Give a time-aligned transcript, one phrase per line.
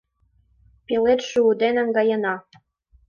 [0.85, 2.35] Пелед шуыде наҥгаена.